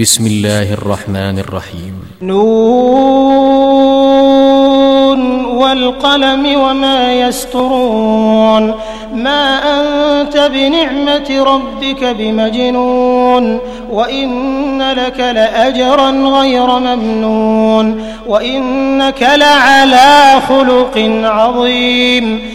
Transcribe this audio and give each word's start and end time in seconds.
بسم 0.00 0.26
الله 0.26 0.72
الرحمن 0.72 1.38
الرحيم. 1.38 2.02
نون 2.22 2.40
والقلم 5.44 6.60
وما 6.60 7.14
يسترون. 7.14 8.74
ما 9.14 9.58
أنت 9.80 10.50
بنعمة 10.54 11.44
ربك 11.54 12.04
بمجنون. 12.04 13.58
وإن 13.90 14.82
لك 14.82 15.20
لأجرا 15.20 16.10
غير 16.10 16.78
ممنون. 16.78 18.04
وإنك 18.26 19.22
لعلى 19.22 20.40
خلق 20.48 21.22
عظيم. 21.24 22.54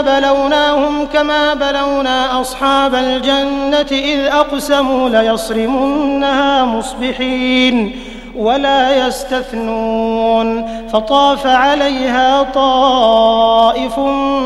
بلوناهم 0.00 1.06
كما 1.06 1.54
بلونا 1.54 2.40
أصحاب 2.40 2.94
الجنة 2.94 3.86
إذ 3.92 4.20
أقسموا 4.26 5.08
ليصرمنها 5.08 6.64
مصبحين 6.64 7.98
ولا 8.36 9.06
يستثنون 9.06 10.66
فطاف 10.92 11.46
عليها 11.46 12.42
طائف 12.42 13.98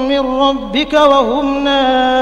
من 0.08 0.40
ربك 0.40 0.92
وهم 0.92 1.64
نائمون 1.64 2.21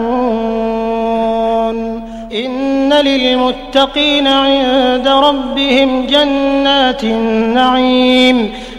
للمتقين 3.01 4.27
عند 4.27 5.07
ربهم 5.07 6.05
جنات 6.05 7.03
النعيم. 7.03 8.53